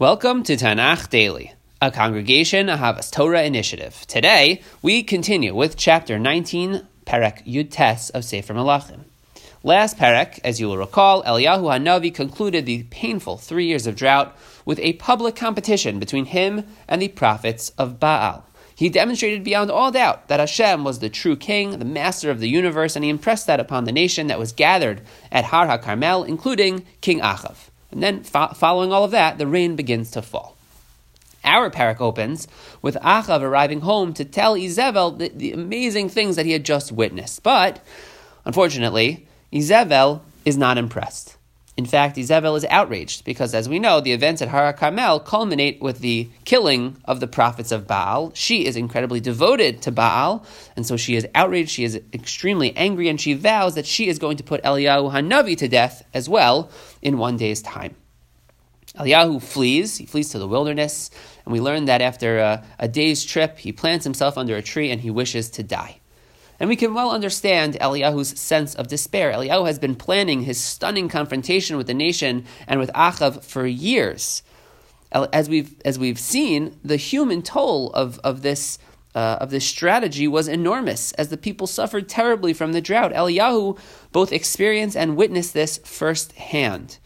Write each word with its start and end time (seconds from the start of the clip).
Welcome 0.00 0.44
to 0.44 0.54
Tanakh 0.54 1.10
Daily, 1.10 1.54
a 1.82 1.90
congregation 1.90 2.68
Ahavas 2.68 3.10
Torah 3.10 3.42
initiative. 3.42 4.04
Today, 4.06 4.62
we 4.80 5.02
continue 5.02 5.56
with 5.56 5.76
chapter 5.76 6.20
19, 6.20 6.86
Perek 7.04 7.44
Yud 7.44 7.72
Tes 7.72 8.08
of 8.10 8.24
Sefer 8.24 8.54
Malachim. 8.54 9.00
Last 9.64 9.98
Perek, 9.98 10.38
as 10.44 10.60
you 10.60 10.68
will 10.68 10.78
recall, 10.78 11.24
Eliyahu 11.24 11.64
Hanavi 11.64 12.14
concluded 12.14 12.64
the 12.64 12.84
painful 12.84 13.38
three 13.38 13.66
years 13.66 13.88
of 13.88 13.96
drought 13.96 14.38
with 14.64 14.78
a 14.78 14.92
public 14.92 15.34
competition 15.34 15.98
between 15.98 16.26
him 16.26 16.62
and 16.86 17.02
the 17.02 17.08
prophets 17.08 17.70
of 17.70 17.98
Baal. 17.98 18.46
He 18.76 18.90
demonstrated 18.90 19.42
beyond 19.42 19.68
all 19.68 19.90
doubt 19.90 20.28
that 20.28 20.38
Hashem 20.38 20.84
was 20.84 21.00
the 21.00 21.10
true 21.10 21.34
king, 21.34 21.76
the 21.80 21.84
master 21.84 22.30
of 22.30 22.38
the 22.38 22.48
universe, 22.48 22.94
and 22.94 23.04
he 23.04 23.10
impressed 23.10 23.48
that 23.48 23.58
upon 23.58 23.82
the 23.82 23.90
nation 23.90 24.28
that 24.28 24.38
was 24.38 24.52
gathered 24.52 25.02
at 25.32 25.46
Har 25.46 25.66
HaKarmel, 25.66 26.28
including 26.28 26.86
King 27.00 27.18
Achav. 27.18 27.70
And 27.90 28.02
then, 28.02 28.22
fo- 28.22 28.48
following 28.48 28.92
all 28.92 29.04
of 29.04 29.12
that, 29.12 29.38
the 29.38 29.46
rain 29.46 29.74
begins 29.74 30.10
to 30.10 30.22
fall. 30.22 30.56
Our 31.42 31.70
perek 31.70 32.00
opens 32.00 32.46
with 32.82 32.96
Achav 32.96 33.40
arriving 33.40 33.80
home 33.80 34.12
to 34.14 34.24
tell 34.24 34.54
Izebel 34.54 35.18
the, 35.18 35.28
the 35.30 35.52
amazing 35.52 36.10
things 36.10 36.36
that 36.36 36.44
he 36.44 36.52
had 36.52 36.64
just 36.64 36.92
witnessed. 36.92 37.42
But, 37.42 37.82
unfortunately, 38.44 39.26
Izebel 39.52 40.20
is 40.44 40.58
not 40.58 40.76
impressed. 40.76 41.37
In 41.78 41.86
fact, 41.86 42.16
Izebel 42.16 42.56
is 42.56 42.64
outraged 42.70 43.24
because, 43.24 43.54
as 43.54 43.68
we 43.68 43.78
know, 43.78 44.00
the 44.00 44.10
events 44.10 44.42
at 44.42 44.48
Har 44.48 44.72
Carmel 44.72 45.20
culminate 45.20 45.80
with 45.80 46.00
the 46.00 46.28
killing 46.44 46.96
of 47.04 47.20
the 47.20 47.28
prophets 47.28 47.70
of 47.70 47.86
Baal. 47.86 48.32
She 48.34 48.66
is 48.66 48.74
incredibly 48.74 49.20
devoted 49.20 49.80
to 49.82 49.92
Baal, 49.92 50.44
and 50.74 50.84
so 50.84 50.96
she 50.96 51.14
is 51.14 51.24
outraged. 51.36 51.70
She 51.70 51.84
is 51.84 52.00
extremely 52.12 52.76
angry, 52.76 53.08
and 53.08 53.20
she 53.20 53.32
vows 53.34 53.76
that 53.76 53.86
she 53.86 54.08
is 54.08 54.18
going 54.18 54.38
to 54.38 54.42
put 54.42 54.60
Eliyahu 54.64 55.12
Hanavi 55.12 55.56
to 55.58 55.68
death 55.68 56.04
as 56.12 56.28
well 56.28 56.68
in 57.00 57.16
one 57.16 57.36
day's 57.36 57.62
time. 57.62 57.94
Eliyahu 58.96 59.40
flees. 59.40 59.98
He 59.98 60.06
flees 60.06 60.30
to 60.30 60.40
the 60.40 60.48
wilderness, 60.48 61.12
and 61.44 61.52
we 61.52 61.60
learn 61.60 61.84
that 61.84 62.00
after 62.00 62.40
a, 62.40 62.64
a 62.80 62.88
day's 62.88 63.24
trip, 63.24 63.56
he 63.56 63.70
plants 63.70 64.02
himself 64.02 64.36
under 64.36 64.56
a 64.56 64.62
tree 64.62 64.90
and 64.90 65.00
he 65.00 65.10
wishes 65.10 65.48
to 65.50 65.62
die. 65.62 66.00
And 66.60 66.68
we 66.68 66.76
can 66.76 66.92
well 66.92 67.10
understand 67.10 67.74
Eliyahu's 67.80 68.38
sense 68.38 68.74
of 68.74 68.88
despair. 68.88 69.32
Eliyahu 69.32 69.66
has 69.66 69.78
been 69.78 69.94
planning 69.94 70.42
his 70.42 70.60
stunning 70.60 71.08
confrontation 71.08 71.76
with 71.76 71.86
the 71.86 71.94
nation 71.94 72.44
and 72.66 72.80
with 72.80 72.90
Achav 72.94 73.44
for 73.44 73.66
years. 73.66 74.42
As 75.12 75.48
we've, 75.48 75.74
as 75.84 75.98
we've 75.98 76.18
seen, 76.18 76.78
the 76.84 76.96
human 76.96 77.42
toll 77.42 77.90
of, 77.92 78.18
of, 78.24 78.42
this, 78.42 78.78
uh, 79.14 79.38
of 79.40 79.50
this 79.50 79.64
strategy 79.64 80.26
was 80.26 80.48
enormous 80.48 81.12
as 81.12 81.28
the 81.28 81.36
people 81.36 81.66
suffered 81.66 82.08
terribly 82.08 82.52
from 82.52 82.72
the 82.72 82.80
drought. 82.80 83.12
Eliyahu 83.12 83.78
both 84.10 84.32
experienced 84.32 84.96
and 84.96 85.16
witnessed 85.16 85.54
this 85.54 85.78
firsthand. 85.84 86.98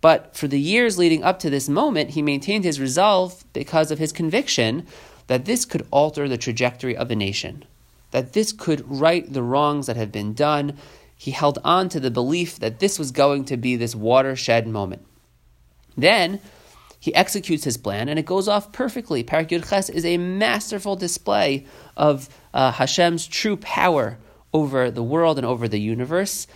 But 0.00 0.36
for 0.36 0.48
the 0.48 0.60
years 0.60 0.98
leading 0.98 1.22
up 1.22 1.38
to 1.40 1.50
this 1.50 1.68
moment, 1.68 2.10
he 2.10 2.22
maintained 2.22 2.64
his 2.64 2.80
resolve 2.80 3.44
because 3.52 3.90
of 3.90 3.98
his 3.98 4.12
conviction 4.12 4.86
that 5.28 5.44
this 5.44 5.64
could 5.64 5.86
alter 5.90 6.28
the 6.28 6.38
trajectory 6.38 6.96
of 6.96 7.08
the 7.08 7.16
nation 7.16 7.64
that 8.10 8.32
this 8.32 8.52
could 8.52 8.82
right 8.86 9.30
the 9.32 9.42
wrongs 9.42 9.86
that 9.86 9.96
have 9.96 10.12
been 10.12 10.34
done. 10.34 10.76
He 11.16 11.30
held 11.30 11.58
on 11.64 11.88
to 11.90 12.00
the 12.00 12.10
belief 12.10 12.58
that 12.58 12.78
this 12.78 12.98
was 12.98 13.10
going 13.10 13.44
to 13.46 13.56
be 13.56 13.76
this 13.76 13.94
watershed 13.94 14.66
moment. 14.66 15.04
Then 15.96 16.40
he 16.98 17.14
executes 17.14 17.64
his 17.64 17.76
plan, 17.76 18.08
and 18.08 18.18
it 18.18 18.26
goes 18.26 18.46
off 18.46 18.72
perfectly. 18.72 19.24
Perek 19.24 19.48
Yud 19.48 19.68
Ches 19.68 19.88
is 19.88 20.04
a 20.04 20.18
masterful 20.18 20.96
display 20.96 21.66
of 21.96 22.28
uh, 22.52 22.72
Hashem's 22.72 23.26
true 23.26 23.56
power 23.56 24.18
over 24.52 24.90
the 24.90 25.02
world 25.02 25.38
and 25.38 25.46
over 25.46 25.68
the 25.68 25.80
universe. 25.80 26.46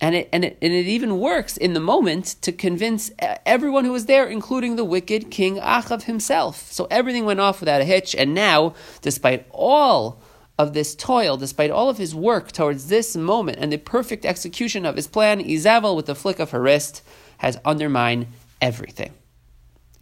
And 0.00 0.16
it, 0.16 0.28
and, 0.32 0.44
it, 0.44 0.58
and 0.60 0.72
it 0.72 0.86
even 0.86 1.20
works 1.20 1.56
in 1.56 1.74
the 1.74 1.80
moment 1.80 2.34
to 2.42 2.50
convince 2.50 3.12
everyone 3.46 3.84
who 3.84 3.92
was 3.92 4.06
there, 4.06 4.26
including 4.26 4.74
the 4.74 4.84
wicked 4.84 5.30
King 5.30 5.58
Achav 5.58 6.04
himself. 6.04 6.72
So 6.72 6.88
everything 6.90 7.24
went 7.24 7.38
off 7.38 7.60
without 7.60 7.80
a 7.80 7.84
hitch, 7.84 8.14
and 8.16 8.34
now, 8.34 8.74
despite 9.00 9.46
all 9.50 10.20
of 10.62 10.72
this 10.72 10.94
toil, 10.94 11.36
despite 11.36 11.70
all 11.70 11.88
of 11.88 11.98
his 11.98 12.14
work 12.14 12.52
towards 12.52 12.86
this 12.86 13.16
moment 13.16 13.58
and 13.60 13.72
the 13.72 13.78
perfect 13.78 14.24
execution 14.24 14.86
of 14.86 14.96
his 14.96 15.08
plan, 15.08 15.40
Izebel, 15.40 15.96
with 15.96 16.06
the 16.06 16.14
flick 16.14 16.38
of 16.38 16.52
her 16.52 16.62
wrist, 16.62 17.02
has 17.38 17.58
undermined 17.64 18.28
everything. 18.60 19.12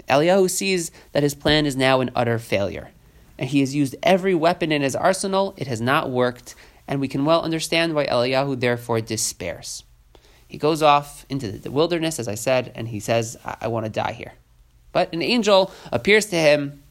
Eliyahu 0.09 0.51
sees 0.51 0.91
that 1.13 1.23
his 1.23 1.35
plan 1.35 1.67
is 1.67 1.77
now 1.77 2.01
an 2.01 2.11
utter 2.15 2.39
failure, 2.39 2.91
and 3.39 3.49
he 3.49 3.61
has 3.61 3.75
used 3.75 3.97
every 4.03 4.35
weapon 4.35 4.71
in 4.71 4.83
his 4.83 4.95
arsenal. 4.95 5.55
It 5.57 5.67
has 5.67 5.81
not 5.81 6.11
worked, 6.11 6.55
and 6.87 7.01
we 7.01 7.09
can 7.09 7.25
well 7.25 7.43
understand 7.43 7.95
why 7.95 8.07
Eliyahu 8.07 8.61
therefore 8.61 9.01
despairs. 9.01 9.85
He 10.47 10.59
goes 10.59 10.83
off 10.83 11.25
into 11.29 11.53
the 11.53 11.71
wilderness, 11.71 12.19
as 12.19 12.29
I 12.29 12.35
said, 12.35 12.73
and 12.75 12.89
he 12.89 13.01
says, 13.01 13.39
I, 13.45 13.57
I 13.63 13.69
want 13.69 13.87
to 13.87 13.91
die 13.91 14.13
here. 14.13 14.33
But 14.93 15.13
an 15.13 15.23
angel 15.23 15.73
appears 15.93 16.27
to 16.27 16.37
him 16.37 16.83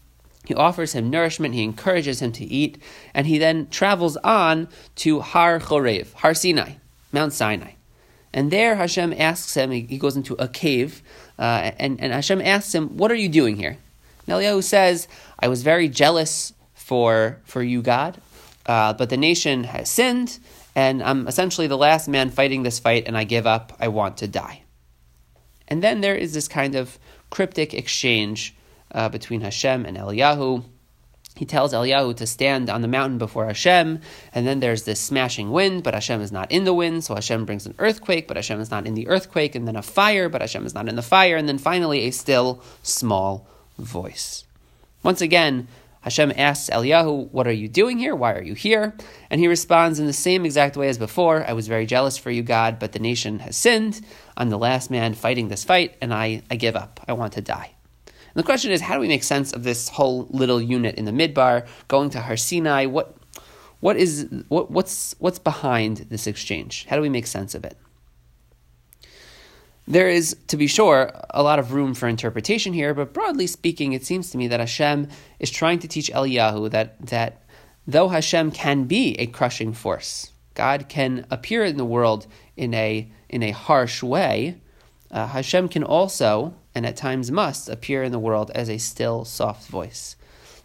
he 0.45 0.55
offers 0.55 0.93
him 0.93 1.09
nourishment, 1.09 1.53
he 1.53 1.63
encourages 1.63 2.21
him 2.21 2.31
to 2.33 2.45
eat, 2.45 2.81
and 3.13 3.27
he 3.27 3.37
then 3.37 3.67
travels 3.69 4.17
on 4.17 4.67
to 4.95 5.19
Har 5.19 5.59
Chorev, 5.59 6.13
Har 6.13 6.33
Sinai, 6.33 6.73
Mount 7.11 7.33
Sinai. 7.33 7.73
And 8.33 8.51
there 8.51 8.75
Hashem 8.75 9.13
asks 9.13 9.55
him, 9.55 9.71
he 9.71 9.97
goes 9.97 10.15
into 10.15 10.35
a 10.35 10.47
cave, 10.47 11.01
uh, 11.37 11.71
and, 11.77 11.99
and 11.99 12.13
Hashem 12.13 12.41
asks 12.41 12.73
him, 12.73 12.97
What 12.97 13.11
are 13.11 13.15
you 13.15 13.29
doing 13.29 13.57
here? 13.57 13.77
And 14.27 14.35
Eliyahu 14.35 14.63
says, 14.63 15.07
I 15.39 15.47
was 15.47 15.63
very 15.63 15.89
jealous 15.89 16.53
for, 16.73 17.39
for 17.43 17.63
you, 17.63 17.81
God, 17.81 18.21
uh, 18.65 18.93
but 18.93 19.09
the 19.09 19.17
nation 19.17 19.63
has 19.65 19.89
sinned, 19.89 20.39
and 20.75 21.01
I'm 21.01 21.27
essentially 21.27 21.67
the 21.67 21.77
last 21.77 22.07
man 22.07 22.29
fighting 22.29 22.63
this 22.63 22.79
fight, 22.79 23.07
and 23.07 23.17
I 23.17 23.23
give 23.23 23.47
up, 23.47 23.75
I 23.79 23.87
want 23.87 24.17
to 24.17 24.27
die. 24.27 24.63
And 25.67 25.83
then 25.83 26.01
there 26.01 26.15
is 26.15 26.33
this 26.33 26.47
kind 26.47 26.75
of 26.75 26.97
cryptic 27.29 27.73
exchange 27.73 28.55
uh, 28.91 29.09
between 29.09 29.41
Hashem 29.41 29.85
and 29.85 29.97
Eliyahu. 29.97 30.63
He 31.35 31.45
tells 31.45 31.73
Eliyahu 31.73 32.17
to 32.17 32.27
stand 32.27 32.69
on 32.69 32.81
the 32.81 32.87
mountain 32.87 33.17
before 33.17 33.45
Hashem, 33.45 34.01
and 34.33 34.47
then 34.47 34.59
there's 34.59 34.83
this 34.83 34.99
smashing 34.99 35.51
wind, 35.51 35.83
but 35.83 35.93
Hashem 35.93 36.19
is 36.19 36.33
not 36.33 36.51
in 36.51 36.65
the 36.65 36.73
wind, 36.73 37.05
so 37.05 37.15
Hashem 37.15 37.45
brings 37.45 37.65
an 37.65 37.75
earthquake, 37.79 38.27
but 38.27 38.35
Hashem 38.35 38.59
is 38.59 38.71
not 38.71 38.85
in 38.85 38.93
the 38.93 39.07
earthquake, 39.07 39.55
and 39.55 39.65
then 39.65 39.77
a 39.77 39.81
fire, 39.81 40.27
but 40.27 40.41
Hashem 40.41 40.65
is 40.65 40.73
not 40.73 40.89
in 40.89 40.97
the 40.97 41.01
fire, 41.01 41.37
and 41.37 41.47
then 41.47 41.57
finally 41.57 42.01
a 42.01 42.11
still 42.11 42.61
small 42.83 43.47
voice. 43.77 44.43
Once 45.01 45.21
again, 45.21 45.69
Hashem 46.01 46.33
asks 46.35 46.69
Eliyahu, 46.69 47.31
What 47.31 47.47
are 47.47 47.53
you 47.53 47.67
doing 47.67 47.97
here? 47.97 48.15
Why 48.15 48.33
are 48.33 48.43
you 48.43 48.53
here? 48.53 48.95
And 49.29 49.39
he 49.39 49.47
responds 49.47 49.99
in 49.99 50.07
the 50.07 50.13
same 50.13 50.45
exact 50.45 50.77
way 50.77 50.89
as 50.89 50.97
before 50.97 51.45
I 51.47 51.53
was 51.53 51.67
very 51.67 51.85
jealous 51.85 52.17
for 52.17 52.31
you, 52.31 52.41
God, 52.41 52.79
but 52.79 52.93
the 52.93 52.99
nation 52.99 53.39
has 53.39 53.55
sinned. 53.55 54.01
I'm 54.35 54.49
the 54.49 54.57
last 54.57 54.91
man 54.91 55.13
fighting 55.13 55.47
this 55.47 55.63
fight, 55.63 55.95
and 56.01 56.13
I, 56.13 56.41
I 56.49 56.55
give 56.55 56.75
up. 56.75 56.99
I 57.07 57.13
want 57.13 57.33
to 57.33 57.41
die. 57.41 57.75
And 58.33 58.39
the 58.39 58.45
question 58.45 58.71
is, 58.71 58.81
how 58.81 58.95
do 58.95 59.01
we 59.01 59.07
make 59.07 59.23
sense 59.23 59.53
of 59.53 59.63
this 59.63 59.89
whole 59.89 60.27
little 60.29 60.61
unit 60.61 60.95
in 60.95 61.05
the 61.05 61.11
midbar 61.11 61.67
going 61.87 62.09
to 62.11 62.21
Har 62.21 62.37
Sinai? 62.37 62.85
What, 62.85 63.15
what 63.79 63.97
is, 63.97 64.27
what, 64.49 64.69
what's, 64.69 65.15
what's 65.19 65.39
behind 65.39 65.97
this 66.09 66.27
exchange? 66.27 66.85
How 66.89 66.95
do 66.95 67.01
we 67.01 67.09
make 67.09 67.27
sense 67.27 67.55
of 67.55 67.63
it? 67.65 67.77
There 69.87 70.07
is, 70.07 70.37
to 70.47 70.57
be 70.57 70.67
sure, 70.67 71.11
a 71.31 71.41
lot 71.41 71.57
of 71.57 71.73
room 71.73 71.95
for 71.95 72.07
interpretation 72.07 72.73
here, 72.73 72.93
but 72.93 73.11
broadly 73.11 73.47
speaking, 73.47 73.93
it 73.93 74.05
seems 74.05 74.29
to 74.29 74.37
me 74.37 74.47
that 74.47 74.59
Hashem 74.59 75.07
is 75.39 75.49
trying 75.49 75.79
to 75.79 75.87
teach 75.87 76.11
Eliyahu 76.11 76.69
that, 76.69 77.03
that 77.07 77.43
though 77.87 78.09
Hashem 78.09 78.51
can 78.51 78.83
be 78.83 79.15
a 79.19 79.25
crushing 79.25 79.73
force, 79.73 80.31
God 80.53 80.89
can 80.89 81.25
appear 81.31 81.65
in 81.65 81.77
the 81.77 81.85
world 81.85 82.27
in 82.55 82.75
a, 82.75 83.11
in 83.29 83.41
a 83.41 83.49
harsh 83.49 84.03
way, 84.03 84.61
uh, 85.09 85.25
Hashem 85.25 85.69
can 85.69 85.83
also 85.83 86.53
and 86.75 86.85
at 86.85 86.97
times 86.97 87.31
must 87.31 87.69
appear 87.69 88.03
in 88.03 88.11
the 88.11 88.19
world 88.19 88.51
as 88.55 88.69
a 88.69 88.77
still, 88.77 89.25
soft 89.25 89.67
voice. 89.69 90.15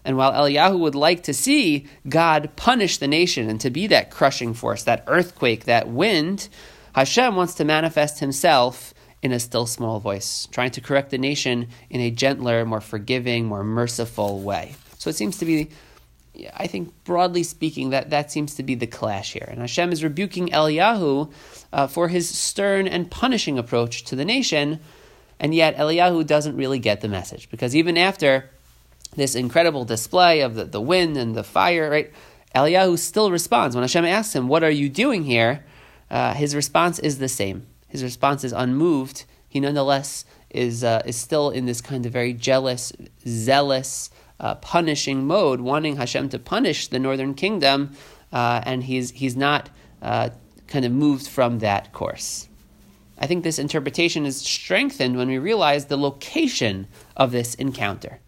And 0.04 0.16
while 0.16 0.32
Eliyahu 0.32 0.78
would 0.80 0.94
like 0.94 1.22
to 1.24 1.34
see 1.34 1.86
God 2.08 2.50
punish 2.56 2.98
the 2.98 3.08
nation 3.08 3.48
and 3.48 3.60
to 3.62 3.70
be 3.70 3.86
that 3.86 4.10
crushing 4.10 4.52
force, 4.52 4.82
that 4.84 5.04
earthquake, 5.06 5.64
that 5.64 5.88
wind, 5.88 6.48
Hashem 6.94 7.34
wants 7.34 7.54
to 7.54 7.64
manifest 7.64 8.20
himself 8.20 8.92
in 9.22 9.32
a 9.32 9.40
still 9.40 9.66
small 9.66 10.00
voice, 10.00 10.46
trying 10.52 10.70
to 10.72 10.82
correct 10.82 11.10
the 11.10 11.16
nation 11.16 11.68
in 11.88 12.00
a 12.02 12.10
gentler, 12.10 12.66
more 12.66 12.82
forgiving, 12.82 13.46
more 13.46 13.64
merciful 13.64 14.40
way. 14.40 14.74
So 14.98 15.08
it 15.08 15.16
seems 15.16 15.38
to 15.38 15.46
be, 15.46 15.70
I 16.54 16.66
think, 16.66 16.92
broadly 17.04 17.42
speaking, 17.42 17.90
that 17.90 18.10
that 18.10 18.30
seems 18.30 18.54
to 18.56 18.62
be 18.62 18.74
the 18.74 18.86
clash 18.86 19.32
here. 19.32 19.48
And 19.48 19.60
Hashem 19.60 19.90
is 19.90 20.04
rebuking 20.04 20.48
Eliyahu 20.48 21.32
uh, 21.72 21.86
for 21.86 22.08
his 22.08 22.28
stern 22.28 22.86
and 22.86 23.10
punishing 23.10 23.58
approach 23.58 24.04
to 24.04 24.16
the 24.16 24.26
nation 24.26 24.80
and 25.40 25.54
yet 25.54 25.76
Eliyahu 25.76 26.26
doesn't 26.26 26.56
really 26.56 26.78
get 26.78 27.00
the 27.00 27.08
message 27.08 27.50
because 27.50 27.74
even 27.74 27.96
after 27.96 28.50
this 29.16 29.34
incredible 29.34 29.84
display 29.84 30.40
of 30.40 30.54
the, 30.54 30.64
the 30.64 30.80
wind 30.80 31.16
and 31.16 31.34
the 31.34 31.44
fire, 31.44 31.90
right? 31.90 32.12
Eliyahu 32.54 32.98
still 32.98 33.30
responds. 33.30 33.74
When 33.74 33.82
Hashem 33.82 34.04
asks 34.04 34.34
him, 34.34 34.48
What 34.48 34.62
are 34.62 34.70
you 34.70 34.88
doing 34.88 35.24
here? 35.24 35.64
Uh, 36.10 36.34
his 36.34 36.54
response 36.54 36.98
is 36.98 37.18
the 37.18 37.28
same. 37.28 37.66
His 37.88 38.02
response 38.02 38.44
is 38.44 38.52
unmoved. 38.52 39.24
He 39.48 39.60
nonetheless 39.60 40.24
is, 40.50 40.84
uh, 40.84 41.02
is 41.04 41.16
still 41.16 41.50
in 41.50 41.66
this 41.66 41.80
kind 41.80 42.06
of 42.06 42.12
very 42.12 42.32
jealous, 42.32 42.92
zealous, 43.26 44.10
uh, 44.40 44.56
punishing 44.56 45.26
mode, 45.26 45.60
wanting 45.60 45.96
Hashem 45.96 46.28
to 46.30 46.38
punish 46.38 46.88
the 46.88 46.98
northern 46.98 47.34
kingdom, 47.34 47.92
uh, 48.32 48.62
and 48.64 48.82
he's, 48.84 49.10
he's 49.10 49.36
not 49.36 49.70
uh, 50.02 50.30
kind 50.66 50.84
of 50.84 50.92
moved 50.92 51.26
from 51.26 51.60
that 51.60 51.92
course. 51.92 52.48
I 53.18 53.26
think 53.26 53.44
this 53.44 53.58
interpretation 53.58 54.26
is 54.26 54.38
strengthened 54.38 55.16
when 55.16 55.28
we 55.28 55.38
realize 55.38 55.86
the 55.86 55.96
location 55.96 56.86
of 57.16 57.32
this 57.32 57.54
encounter. 57.54 58.20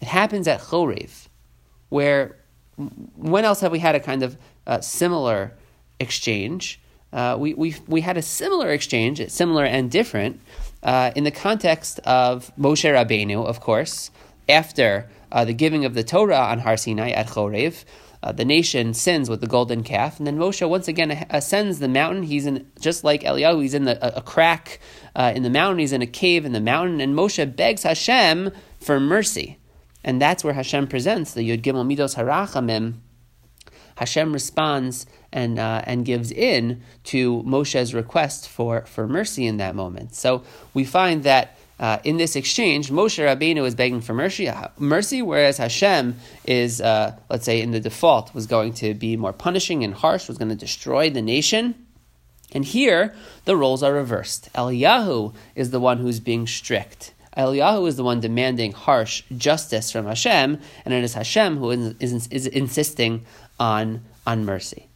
It 0.00 0.08
happens 0.08 0.48
at 0.48 0.60
Chorev, 0.60 1.28
where 1.88 2.36
when 3.16 3.44
else 3.44 3.60
have 3.60 3.72
we 3.72 3.78
had 3.78 3.94
a 3.94 4.00
kind 4.00 4.22
of 4.22 4.36
uh, 4.66 4.80
similar 4.80 5.52
exchange? 6.00 6.80
Uh, 7.12 7.36
we, 7.38 7.52
we, 7.54 7.76
we 7.86 8.00
had 8.00 8.16
a 8.16 8.22
similar 8.22 8.70
exchange, 8.70 9.26
similar 9.30 9.64
and 9.64 9.90
different, 9.90 10.40
uh, 10.82 11.12
in 11.14 11.24
the 11.24 11.30
context 11.30 11.98
of 12.00 12.50
Moshe 12.58 12.90
Rabbeinu, 12.90 13.44
of 13.44 13.60
course, 13.60 14.10
after 14.48 15.08
uh, 15.30 15.44
the 15.44 15.52
giving 15.52 15.84
of 15.84 15.94
the 15.94 16.02
Torah 16.02 16.38
on 16.38 16.60
Har 16.60 16.76
Sinai 16.76 17.10
at 17.10 17.28
Chorev. 17.28 17.84
Uh, 18.22 18.30
the 18.30 18.44
nation 18.44 18.94
sins 18.94 19.28
with 19.28 19.40
the 19.40 19.48
golden 19.48 19.82
calf, 19.82 20.18
and 20.18 20.26
then 20.26 20.38
Moshe 20.38 20.66
once 20.68 20.86
again 20.86 21.26
ascends 21.30 21.80
the 21.80 21.88
mountain. 21.88 22.22
He's 22.22 22.46
in 22.46 22.70
just 22.80 23.02
like 23.02 23.22
Eliyahu. 23.22 23.62
He's 23.62 23.74
in 23.74 23.84
the, 23.84 24.16
a, 24.16 24.22
crack 24.22 24.78
uh, 25.16 25.32
in 25.34 25.42
the 25.42 25.50
mountain. 25.50 25.80
He's 25.80 25.92
in 25.92 26.02
a 26.02 26.06
cave 26.06 26.44
in 26.44 26.52
the 26.52 26.60
mountain, 26.60 27.00
and 27.00 27.16
Moshe 27.16 27.56
begs 27.56 27.82
Hashem 27.82 28.52
for 28.78 29.00
mercy, 29.00 29.58
and 30.04 30.22
that's 30.22 30.44
where 30.44 30.54
Hashem 30.54 30.86
presents 30.86 31.34
the 31.34 31.48
Yud 31.48 31.62
Gimel 31.62 31.84
Midos 31.84 32.14
Harachamim. 32.14 32.94
Hashem 33.96 34.32
responds 34.32 35.06
and 35.32 35.58
uh, 35.58 35.82
and 35.84 36.04
gives 36.04 36.30
in 36.30 36.82
to 37.04 37.42
Moshe's 37.42 37.92
request 37.92 38.48
for 38.48 38.86
for 38.86 39.08
mercy 39.08 39.46
in 39.46 39.56
that 39.56 39.74
moment. 39.74 40.14
So 40.14 40.44
we 40.74 40.84
find 40.84 41.24
that 41.24 41.58
uh, 41.82 41.98
in 42.04 42.16
this 42.16 42.36
exchange, 42.36 42.90
Moshe 42.90 43.18
Rabbeinu 43.18 43.66
is 43.66 43.74
begging 43.74 44.00
for 44.00 44.14
mercy, 44.14 44.48
mercy 44.78 45.20
whereas 45.20 45.58
Hashem 45.58 46.14
is, 46.46 46.80
uh, 46.80 47.16
let's 47.28 47.44
say, 47.44 47.60
in 47.60 47.72
the 47.72 47.80
default, 47.80 48.32
was 48.32 48.46
going 48.46 48.72
to 48.74 48.94
be 48.94 49.16
more 49.16 49.32
punishing 49.32 49.82
and 49.82 49.92
harsh, 49.92 50.28
was 50.28 50.38
going 50.38 50.50
to 50.50 50.54
destroy 50.54 51.10
the 51.10 51.20
nation. 51.20 51.74
And 52.52 52.64
here, 52.64 53.16
the 53.46 53.56
roles 53.56 53.82
are 53.82 53.92
reversed. 53.92 54.48
Eliyahu 54.54 55.34
is 55.56 55.72
the 55.72 55.80
one 55.80 55.98
who's 55.98 56.20
being 56.20 56.46
strict. 56.46 57.14
Eliyahu 57.36 57.88
is 57.88 57.96
the 57.96 58.04
one 58.04 58.20
demanding 58.20 58.70
harsh 58.70 59.24
justice 59.36 59.90
from 59.90 60.06
Hashem, 60.06 60.60
and 60.84 60.94
it 60.94 61.02
is 61.02 61.14
Hashem 61.14 61.56
who 61.56 61.72
is, 61.72 61.94
is, 61.98 62.28
is 62.28 62.46
insisting 62.46 63.24
on, 63.58 64.04
on 64.24 64.44
mercy. 64.44 64.88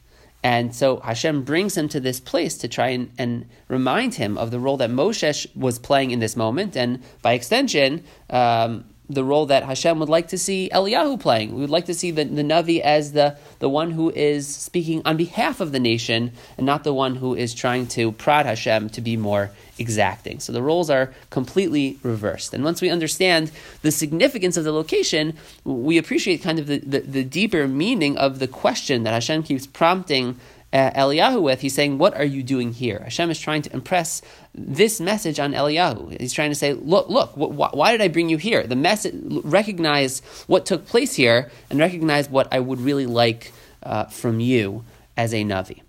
And 0.47 0.73
so 0.73 1.01
Hashem 1.01 1.43
brings 1.43 1.77
him 1.77 1.89
to 1.89 1.99
this 1.99 2.21
place 2.21 2.57
to 2.59 2.69
try 2.69 2.91
and, 2.91 3.11
and 3.19 3.49
remind 3.67 4.15
him 4.15 4.39
of 4.39 4.53
the 4.53 4.61
role 4.61 4.77
that 4.77 4.91
Moshe 4.91 5.45
was 5.57 5.81
playing 5.81 6.13
in 6.13 6.21
this 6.21 6.37
moment, 6.37 6.77
and 6.77 7.03
by 7.21 7.33
extension, 7.33 8.05
um, 8.31 8.85
the 9.09 9.25
role 9.25 9.47
that 9.47 9.63
Hashem 9.63 9.99
would 10.01 10.09
like 10.09 10.29
to 10.29 10.39
see 10.39 10.69
Eliyahu 10.73 11.21
playing. 11.21 11.55
We 11.55 11.61
would 11.61 11.71
like 11.71 11.87
to 11.87 11.95
see 11.95 12.11
the, 12.11 12.25
the 12.25 12.43
Navi 12.43 12.81
as 12.81 13.13
the, 13.13 13.37
the 13.61 13.69
one 13.69 13.93
who 13.93 14.11
is 14.11 14.47
speaking 14.49 15.03
on 15.05 15.17
behalf 15.17 15.61
of 15.61 15.73
the 15.73 15.79
nation 15.79 16.33
and 16.57 16.67
not 16.67 16.85
the 16.85 16.93
one 16.93 17.17
who 17.17 17.35
is 17.35 17.55
trying 17.55 17.87
to 17.89 18.13
prod 18.13 18.47
Hashem 18.47 18.91
to 18.91 19.01
be 19.01 19.17
more 19.17 19.51
exacting. 19.79 20.41
So 20.41 20.53
the 20.53 20.63
roles 20.63 20.91
are 20.91 21.13
completely 21.31 21.99
reversed. 22.03 22.55
And 22.55 22.65
once 22.65 22.81
we 22.81 22.91
understand 22.91 23.51
the 23.83 23.93
significance 23.93 24.57
of 24.57 24.65
the 24.65 24.73
location, 24.73 25.35
we 25.65 25.99
appreciate 25.99 26.43
kind 26.43 26.59
of 26.59 26.67
the, 26.67 26.79
the, 26.79 27.01
the 27.01 27.25
deeper 27.25 27.69
meaning 27.69 28.17
of 28.17 28.39
the 28.39 28.49
question 28.49 29.05
that 29.05 29.13
Hashem 29.13 29.43
keeps 29.43 29.67
prompting 29.67 30.39
uh, 30.73 30.91
Eliyahu 30.91 31.43
with. 31.43 31.61
He's 31.61 31.75
saying, 31.75 31.99
What 31.99 32.15
are 32.15 32.25
you 32.25 32.43
doing 32.43 32.73
here? 32.73 33.01
Hashem 33.03 33.31
is 33.31 33.41
trying 33.41 33.63
to 33.63 33.73
impress 33.73 34.23
this 34.55 35.01
message 35.01 35.39
on 35.39 35.53
Eliyahu. 35.53 36.21
He's 36.21 36.33
trying 36.33 36.51
to 36.51 36.55
say, 36.55 36.73
Look, 36.73 37.09
look, 37.09 37.31
wh- 37.33 37.75
why 37.75 37.93
did 37.93 38.01
I 38.03 38.09
bring 38.09 38.29
you 38.29 38.37
here? 38.37 38.67
The 38.67 38.77
message, 38.77 39.15
recognize 39.45 40.21
what 40.47 40.67
took 40.67 40.87
place 40.87 41.15
here 41.15 41.51
and 41.71 41.79
recognize 41.79 42.29
what 42.29 42.49
I 42.53 42.61
would 42.61 42.81
really 42.81 43.07
like 43.07 43.53
uh, 43.83 44.05
from 44.05 44.41
you 44.41 44.85
as 45.17 45.33
a 45.33 45.45
Navi. 45.45 45.83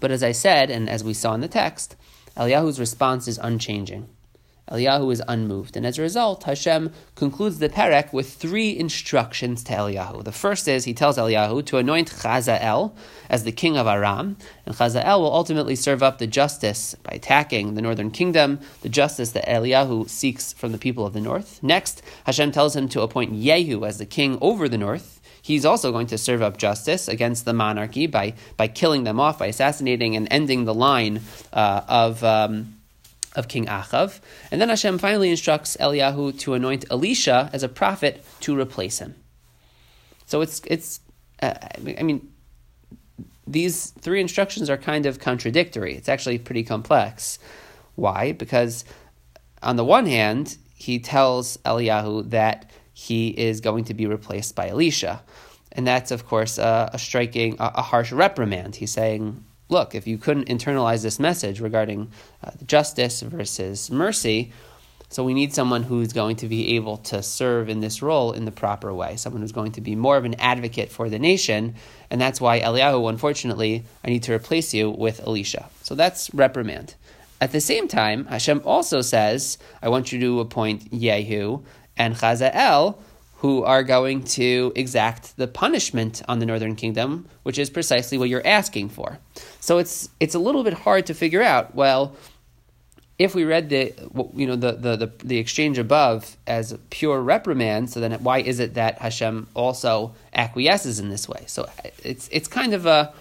But 0.00 0.10
as 0.10 0.22
I 0.22 0.32
said, 0.32 0.70
and 0.70 0.88
as 0.88 1.04
we 1.04 1.14
saw 1.14 1.34
in 1.34 1.40
the 1.40 1.48
text, 1.48 1.96
Eliyahu's 2.36 2.80
response 2.80 3.28
is 3.28 3.38
unchanging. 3.38 4.08
Eliyahu 4.70 5.12
is 5.12 5.22
unmoved. 5.26 5.76
And 5.76 5.84
as 5.84 5.98
a 5.98 6.02
result, 6.02 6.44
Hashem 6.44 6.92
concludes 7.16 7.58
the 7.58 7.68
Perek 7.68 8.12
with 8.12 8.32
three 8.32 8.76
instructions 8.76 9.64
to 9.64 9.72
Eliyahu. 9.72 10.22
The 10.24 10.32
first 10.32 10.68
is 10.68 10.84
he 10.84 10.94
tells 10.94 11.18
Eliyahu 11.18 11.66
to 11.66 11.78
anoint 11.78 12.10
Chazael 12.10 12.92
as 13.28 13.44
the 13.44 13.52
king 13.52 13.76
of 13.76 13.86
Aram, 13.86 14.36
and 14.66 14.74
Chazael 14.74 15.20
will 15.20 15.32
ultimately 15.32 15.76
serve 15.76 16.02
up 16.02 16.18
the 16.18 16.26
justice 16.26 16.94
by 17.02 17.12
attacking 17.12 17.74
the 17.74 17.82
northern 17.82 18.10
kingdom, 18.10 18.60
the 18.82 18.88
justice 18.88 19.32
that 19.32 19.46
Eliyahu 19.46 20.08
seeks 20.08 20.52
from 20.52 20.72
the 20.72 20.78
people 20.78 21.04
of 21.04 21.12
the 21.12 21.20
north. 21.20 21.62
Next, 21.62 22.02
Hashem 22.24 22.52
tells 22.52 22.76
him 22.76 22.88
to 22.90 23.02
appoint 23.02 23.32
Yehu 23.32 23.86
as 23.86 23.98
the 23.98 24.06
king 24.06 24.38
over 24.40 24.68
the 24.68 24.78
north. 24.78 25.20
He's 25.42 25.64
also 25.64 25.90
going 25.90 26.06
to 26.08 26.18
serve 26.18 26.42
up 26.42 26.58
justice 26.58 27.08
against 27.08 27.44
the 27.44 27.54
monarchy 27.54 28.06
by, 28.06 28.34
by 28.56 28.68
killing 28.68 29.04
them 29.04 29.18
off, 29.18 29.38
by 29.38 29.46
assassinating 29.46 30.14
and 30.14 30.28
ending 30.30 30.64
the 30.64 30.74
line 30.74 31.22
uh, 31.52 31.82
of. 31.88 32.22
Um, 32.22 32.76
of 33.36 33.48
King 33.48 33.66
Achav. 33.66 34.20
And 34.50 34.60
then 34.60 34.68
Hashem 34.68 34.98
finally 34.98 35.30
instructs 35.30 35.76
Eliyahu 35.78 36.38
to 36.40 36.54
anoint 36.54 36.84
Elisha 36.90 37.50
as 37.52 37.62
a 37.62 37.68
prophet 37.68 38.24
to 38.40 38.58
replace 38.58 38.98
him. 38.98 39.14
So 40.26 40.40
it's, 40.40 40.62
it's 40.66 41.00
uh, 41.42 41.54
I 41.98 42.02
mean, 42.02 42.28
these 43.46 43.90
three 43.90 44.20
instructions 44.20 44.70
are 44.70 44.76
kind 44.76 45.06
of 45.06 45.18
contradictory. 45.18 45.94
It's 45.96 46.08
actually 46.08 46.38
pretty 46.38 46.62
complex. 46.62 47.38
Why? 47.96 48.32
Because 48.32 48.84
on 49.62 49.76
the 49.76 49.84
one 49.84 50.06
hand, 50.06 50.56
he 50.74 50.98
tells 50.98 51.56
Eliyahu 51.58 52.30
that 52.30 52.70
he 52.92 53.28
is 53.28 53.60
going 53.60 53.84
to 53.84 53.94
be 53.94 54.06
replaced 54.06 54.54
by 54.54 54.68
Elisha. 54.68 55.22
And 55.72 55.86
that's, 55.86 56.10
of 56.10 56.26
course, 56.26 56.58
a 56.58 56.90
striking, 56.96 57.56
a, 57.60 57.72
a 57.76 57.82
harsh 57.82 58.12
reprimand. 58.12 58.76
He's 58.76 58.90
saying, 58.90 59.44
look, 59.70 59.94
if 59.94 60.06
you 60.06 60.18
couldn't 60.18 60.48
internalize 60.48 61.02
this 61.02 61.18
message 61.18 61.60
regarding 61.60 62.10
uh, 62.44 62.50
justice 62.66 63.22
versus 63.22 63.90
mercy, 63.90 64.52
so 65.08 65.24
we 65.24 65.34
need 65.34 65.52
someone 65.52 65.82
who's 65.82 66.12
going 66.12 66.36
to 66.36 66.46
be 66.46 66.76
able 66.76 66.98
to 66.98 67.20
serve 67.20 67.68
in 67.68 67.80
this 67.80 68.00
role 68.00 68.32
in 68.32 68.44
the 68.44 68.52
proper 68.52 68.94
way, 68.94 69.16
someone 69.16 69.42
who's 69.42 69.50
going 69.50 69.72
to 69.72 69.80
be 69.80 69.96
more 69.96 70.16
of 70.16 70.24
an 70.24 70.34
advocate 70.34 70.90
for 70.90 71.08
the 71.08 71.18
nation, 71.18 71.74
and 72.10 72.20
that's 72.20 72.40
why 72.40 72.60
Eliyahu, 72.60 73.08
unfortunately, 73.08 73.82
I 74.04 74.10
need 74.10 74.22
to 74.24 74.32
replace 74.32 74.72
you 74.72 74.88
with 74.90 75.20
Elisha. 75.26 75.68
So 75.82 75.96
that's 75.96 76.32
reprimand. 76.32 76.94
At 77.40 77.50
the 77.50 77.60
same 77.60 77.88
time, 77.88 78.26
Hashem 78.26 78.62
also 78.64 79.00
says, 79.00 79.58
I 79.82 79.88
want 79.88 80.12
you 80.12 80.20
to 80.20 80.40
appoint 80.40 80.92
Yehu 80.92 81.64
and 81.96 82.14
Chazael 82.14 82.98
who 83.40 83.64
are 83.64 83.82
going 83.82 84.22
to 84.22 84.70
exact 84.76 85.34
the 85.38 85.48
punishment 85.48 86.20
on 86.28 86.40
the 86.40 86.46
northern 86.46 86.76
kingdom, 86.76 87.26
which 87.42 87.58
is 87.58 87.70
precisely 87.70 88.18
what 88.18 88.28
you're 88.28 88.46
asking 88.46 88.90
for. 88.90 89.18
So 89.60 89.78
it's 89.78 90.10
it's 90.20 90.34
a 90.34 90.38
little 90.38 90.62
bit 90.62 90.74
hard 90.74 91.06
to 91.06 91.14
figure 91.14 91.42
out. 91.42 91.74
Well, 91.74 92.14
if 93.18 93.34
we 93.34 93.44
read 93.44 93.70
the 93.70 93.94
you 94.34 94.46
know 94.46 94.56
the 94.56 94.72
the 94.72 94.96
the, 94.96 95.12
the 95.24 95.38
exchange 95.38 95.78
above 95.78 96.36
as 96.46 96.76
pure 96.90 97.18
reprimand, 97.18 97.88
so 97.88 97.98
then 98.00 98.12
why 98.22 98.40
is 98.40 98.60
it 98.60 98.74
that 98.74 98.98
Hashem 98.98 99.48
also 99.54 100.14
acquiesces 100.34 101.00
in 101.00 101.08
this 101.08 101.26
way? 101.26 101.44
So 101.46 101.66
it's 102.04 102.28
it's 102.30 102.46
kind 102.46 102.74
of 102.74 102.84
a 102.84 103.14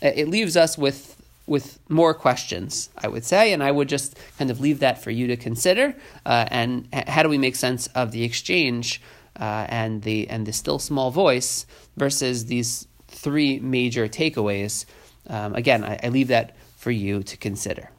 it 0.00 0.28
leaves 0.28 0.56
us 0.56 0.78
with 0.78 1.22
with 1.46 1.78
more 1.90 2.14
questions, 2.14 2.88
I 2.96 3.08
would 3.08 3.26
say, 3.26 3.52
and 3.52 3.62
I 3.62 3.70
would 3.72 3.90
just 3.90 4.18
kind 4.38 4.50
of 4.50 4.58
leave 4.58 4.80
that 4.80 5.02
for 5.02 5.10
you 5.10 5.26
to 5.26 5.36
consider. 5.36 5.94
Uh, 6.24 6.46
and 6.50 6.88
how 7.06 7.22
do 7.22 7.28
we 7.28 7.38
make 7.38 7.56
sense 7.56 7.88
of 7.88 8.10
the 8.10 8.24
exchange 8.24 9.00
uh, 9.38 9.66
and 9.68 10.02
the 10.02 10.28
and 10.28 10.46
the 10.46 10.52
still 10.52 10.78
small 10.78 11.10
voice 11.10 11.66
versus 11.96 12.46
these 12.46 12.86
three 13.08 13.60
major 13.60 14.08
takeaways. 14.08 14.84
Um, 15.28 15.54
again, 15.54 15.84
I, 15.84 15.98
I, 16.02 16.08
leave 16.08 16.28
that 16.28 16.56
for 16.76 16.90
you 16.90 17.22
to 17.24 17.36
consider. 17.36 17.90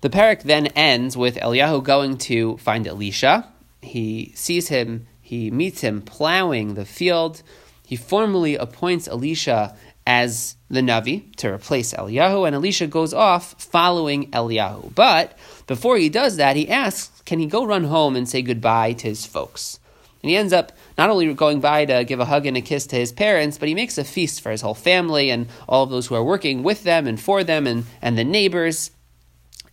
The 0.00 0.08
perek 0.08 0.42
then 0.42 0.68
ends 0.68 1.16
with 1.16 1.36
Eliyahu 1.36 1.82
going 1.82 2.16
to 2.18 2.56
find 2.56 2.86
Elisha. 2.86 3.46
He 3.82 4.32
sees 4.34 4.68
him. 4.68 5.06
He 5.20 5.50
meets 5.50 5.82
him 5.82 6.00
plowing 6.00 6.74
the 6.74 6.86
field. 6.86 7.42
He 7.84 7.96
formally 7.96 8.56
appoints 8.56 9.08
Elisha 9.08 9.76
as 10.06 10.56
the 10.70 10.80
Navi 10.80 11.34
to 11.36 11.52
replace 11.52 11.92
Eliyahu, 11.92 12.46
and 12.46 12.54
Elisha 12.54 12.86
goes 12.86 13.12
off 13.12 13.60
following 13.62 14.30
Eliyahu. 14.30 14.94
But 14.94 15.36
before 15.66 15.96
he 15.98 16.08
does 16.08 16.36
that, 16.36 16.56
he 16.56 16.68
asks, 16.68 17.20
can 17.22 17.38
he 17.38 17.46
go 17.46 17.64
run 17.64 17.84
home 17.84 18.16
and 18.16 18.28
say 18.28 18.42
goodbye 18.42 18.92
to 18.94 19.08
his 19.08 19.26
folks? 19.26 19.79
And 20.22 20.30
he 20.30 20.36
ends 20.36 20.52
up 20.52 20.72
not 20.98 21.10
only 21.10 21.32
going 21.34 21.60
by 21.60 21.84
to 21.86 22.04
give 22.04 22.20
a 22.20 22.26
hug 22.26 22.46
and 22.46 22.56
a 22.56 22.60
kiss 22.60 22.86
to 22.88 22.96
his 22.96 23.12
parents, 23.12 23.58
but 23.58 23.68
he 23.68 23.74
makes 23.74 23.96
a 23.96 24.04
feast 24.04 24.40
for 24.40 24.50
his 24.50 24.60
whole 24.60 24.74
family 24.74 25.30
and 25.30 25.48
all 25.68 25.84
of 25.84 25.90
those 25.90 26.08
who 26.08 26.14
are 26.14 26.24
working 26.24 26.62
with 26.62 26.84
them 26.84 27.06
and 27.06 27.18
for 27.18 27.42
them 27.42 27.66
and, 27.66 27.84
and 28.02 28.18
the 28.18 28.24
neighbors. 28.24 28.90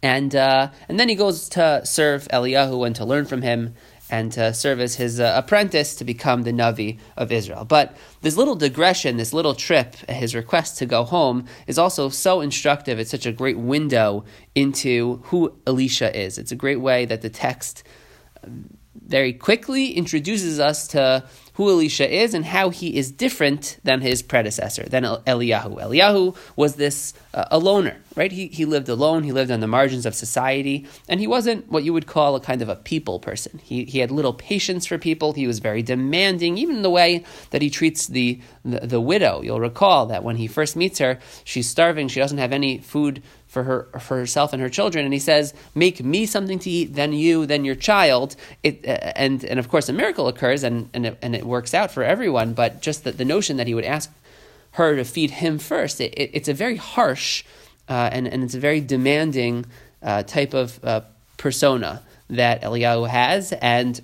And, 0.02 0.36
uh, 0.36 0.70
and 0.88 1.00
then 1.00 1.10
he 1.10 1.16
goes 1.16 1.50
to 1.50 1.82
serve 1.86 2.28
Eliyahu 2.30 2.86
and 2.86 2.96
to 2.96 3.06
learn 3.06 3.26
from 3.26 3.42
him 3.42 3.74
and 4.10 4.32
to 4.32 4.54
serve 4.54 4.80
as 4.80 4.96
his 4.96 5.20
uh, 5.20 5.34
apprentice 5.36 5.96
to 5.96 6.06
become 6.06 6.44
the 6.44 6.54
Navi 6.54 7.00
of 7.18 7.32
Israel. 7.32 7.66
But 7.66 7.96
this 8.22 8.38
little 8.38 8.56
digression, 8.56 9.18
this 9.18 9.34
little 9.34 9.54
trip, 9.54 9.96
his 10.08 10.34
request 10.34 10.78
to 10.78 10.86
go 10.86 11.04
home, 11.04 11.46
is 11.66 11.78
also 11.78 12.08
so 12.10 12.40
instructive. 12.40 13.00
It's 13.00 13.12
such 13.12 13.26
a 13.26 13.34
great 13.34 13.58
window 13.58 14.24
into 14.56 15.18
who 15.26 15.54
Elisha 15.66 16.18
is. 16.18 16.38
It's 16.38 16.54
a 16.54 16.56
great 16.56 16.80
way 16.80 17.06
that 17.06 17.22
the 17.22 17.30
text 17.30 17.84
very 19.06 19.34
quickly 19.34 19.92
introduces 19.92 20.60
us 20.60 20.88
to 20.90 21.24
who 21.58 21.72
Elisha 21.72 22.08
is 22.08 22.36
and 22.36 22.46
how 22.46 22.70
he 22.70 22.96
is 22.96 23.12
different 23.12 23.80
than 23.84 24.00
his 24.02 24.22
predecessor, 24.22 24.84
than 24.84 25.04
Eliyahu. 25.04 25.82
Eliyahu 25.82 26.38
was 26.56 26.76
this 26.76 27.16
uh, 27.34 27.46
a 27.50 27.58
loner, 27.58 27.98
right? 28.16 28.32
He, 28.32 28.46
he 28.48 28.64
lived 28.64 28.88
alone, 28.90 29.24
he 29.24 29.32
lived 29.32 29.50
on 29.50 29.60
the 29.60 29.68
margins 29.68 30.06
of 30.06 30.14
society, 30.14 30.86
and 31.10 31.20
he 31.20 31.26
wasn't 31.26 31.68
what 31.72 31.84
you 31.84 31.94
would 31.94 32.06
call 32.06 32.36
a 32.36 32.40
kind 32.40 32.62
of 32.62 32.70
a 32.70 32.76
people 32.76 33.20
person. 33.20 33.60
He, 33.64 33.86
he 33.86 34.00
had 34.00 34.12
little 34.12 34.34
patience 34.34 34.86
for 34.86 35.00
people, 35.00 35.34
he 35.34 35.48
was 35.48 35.58
very 35.58 35.82
demanding, 35.82 36.60
even 36.60 36.76
in 36.76 36.82
the 36.84 36.92
way 36.92 37.24
that 37.50 37.64
he 37.64 37.72
treats 37.72 38.06
the, 38.06 38.40
the, 38.64 38.82
the 38.82 39.02
widow. 39.02 39.42
You'll 39.42 39.60
recall 39.60 40.06
that 40.08 40.24
when 40.24 40.36
he 40.36 40.46
first 40.46 40.76
meets 40.76 41.00
her, 41.00 41.18
she's 41.44 41.68
starving, 41.68 42.08
she 42.08 42.20
doesn't 42.20 42.38
have 42.38 42.54
any 42.54 42.78
food 42.78 43.24
for 43.48 43.64
her 43.64 43.88
for 44.00 44.18
herself 44.18 44.54
and 44.54 44.62
her 44.62 44.70
children, 44.70 45.06
and 45.06 45.14
he 45.14 45.20
says, 45.20 45.54
"Make 45.74 46.04
me 46.04 46.26
something 46.26 46.60
to 46.60 46.70
eat, 46.70 46.94
then 46.96 47.14
you, 47.14 47.46
then 47.46 47.66
your 47.66 47.76
child." 47.76 48.36
It 48.64 48.86
uh, 48.86 49.14
and 49.16 49.44
and 49.44 49.60
of 49.60 49.70
course 49.70 49.90
a 49.90 49.94
miracle 49.94 50.28
occurs, 50.28 50.64
and 50.64 50.90
and 50.94 51.06
it, 51.06 51.18
and 51.22 51.36
it 51.36 51.46
works 51.46 51.74
out 51.74 51.92
for 51.92 52.04
everyone. 52.04 52.54
But 52.54 52.82
just 52.82 53.04
the, 53.04 53.12
the 53.12 53.26
notion 53.26 53.58
that 53.58 53.68
he 53.68 53.74
would 53.74 53.86
ask 53.86 54.12
her 54.72 54.96
to 54.96 55.04
feed 55.04 55.32
him 55.32 55.58
first, 55.58 56.00
it, 56.02 56.14
it, 56.14 56.30
it's 56.34 56.50
a 56.50 56.54
very 56.54 56.76
harsh 56.76 57.44
uh, 57.90 58.10
and 58.12 58.28
and 58.28 58.44
it's 58.44 58.54
a 58.54 58.60
very 58.60 58.82
demanding 58.82 59.66
uh, 60.04 60.24
type 60.24 60.54
of 60.54 60.84
uh, 60.84 61.02
persona 61.38 62.04
that 62.30 62.62
Eliyahu 62.62 63.08
has, 63.08 63.54
and 63.54 64.02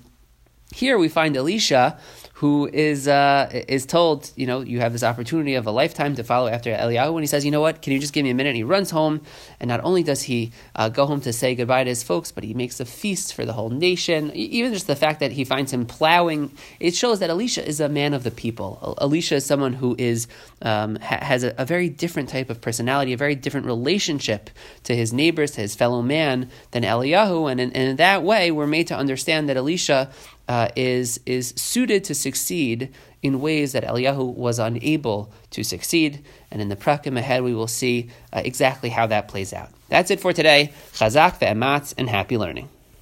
here 0.74 0.98
we 0.98 1.08
find 1.08 1.36
Elisha 1.36 1.98
who 2.44 2.68
is 2.70 3.08
uh, 3.08 3.48
is 3.68 3.86
told, 3.86 4.30
you 4.36 4.46
know, 4.46 4.60
you 4.60 4.78
have 4.80 4.92
this 4.92 5.02
opportunity 5.02 5.54
of 5.54 5.66
a 5.66 5.70
lifetime 5.70 6.14
to 6.14 6.22
follow 6.22 6.46
after 6.46 6.70
Eliyahu, 6.74 7.12
and 7.12 7.20
he 7.22 7.26
says, 7.26 7.42
you 7.42 7.50
know 7.50 7.62
what, 7.62 7.80
can 7.80 7.94
you 7.94 7.98
just 7.98 8.12
give 8.12 8.22
me 8.22 8.28
a 8.28 8.34
minute? 8.34 8.50
And 8.50 8.56
he 8.58 8.64
runs 8.64 8.90
home, 8.90 9.22
and 9.60 9.66
not 9.66 9.80
only 9.82 10.02
does 10.02 10.20
he 10.20 10.52
uh, 10.76 10.90
go 10.90 11.06
home 11.06 11.22
to 11.22 11.32
say 11.32 11.54
goodbye 11.54 11.84
to 11.84 11.88
his 11.88 12.02
folks, 12.02 12.32
but 12.32 12.44
he 12.44 12.52
makes 12.52 12.80
a 12.80 12.84
feast 12.84 13.32
for 13.32 13.46
the 13.46 13.54
whole 13.54 13.70
nation. 13.70 14.30
Even 14.34 14.74
just 14.74 14.86
the 14.86 14.94
fact 14.94 15.20
that 15.20 15.32
he 15.32 15.42
finds 15.46 15.72
him 15.72 15.86
plowing, 15.86 16.50
it 16.80 16.94
shows 16.94 17.20
that 17.20 17.30
Elisha 17.30 17.66
is 17.66 17.80
a 17.80 17.88
man 17.88 18.12
of 18.12 18.24
the 18.24 18.30
people. 18.30 18.94
Elisha 19.00 19.36
is 19.36 19.46
someone 19.46 19.72
who 19.72 19.96
is 19.96 20.28
um, 20.60 20.96
ha- 20.96 21.24
has 21.24 21.44
a, 21.44 21.54
a 21.56 21.64
very 21.64 21.88
different 21.88 22.28
type 22.28 22.50
of 22.50 22.60
personality, 22.60 23.14
a 23.14 23.16
very 23.16 23.36
different 23.36 23.64
relationship 23.64 24.50
to 24.82 24.94
his 24.94 25.14
neighbors, 25.14 25.52
to 25.52 25.62
his 25.62 25.74
fellow 25.74 26.02
man 26.02 26.50
than 26.72 26.82
Eliyahu, 26.82 27.50
and 27.50 27.58
in, 27.58 27.72
and 27.72 27.88
in 27.88 27.96
that 27.96 28.22
way, 28.22 28.50
we're 28.50 28.66
made 28.66 28.88
to 28.88 28.94
understand 28.94 29.48
that 29.48 29.56
Elisha 29.56 30.10
uh, 30.48 30.68
is, 30.76 31.20
is 31.26 31.54
suited 31.56 32.04
to 32.04 32.14
succeed 32.14 32.92
in 33.22 33.40
ways 33.40 33.72
that 33.72 33.84
Eliyahu 33.84 34.34
was 34.34 34.58
unable 34.58 35.32
to 35.50 35.64
succeed. 35.64 36.24
And 36.50 36.60
in 36.60 36.68
the 36.68 36.76
prakim 36.76 37.18
ahead, 37.18 37.42
we 37.42 37.54
will 37.54 37.66
see 37.66 38.10
uh, 38.32 38.42
exactly 38.44 38.90
how 38.90 39.06
that 39.06 39.28
plays 39.28 39.52
out. 39.52 39.70
That's 39.88 40.10
it 40.10 40.20
for 40.20 40.32
today. 40.32 40.72
Chazak 40.92 41.38
ve'ematz 41.40 41.94
and 41.96 42.08
happy 42.08 42.36
learning. 42.36 42.68